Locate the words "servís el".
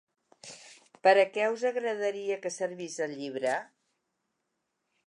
2.57-3.15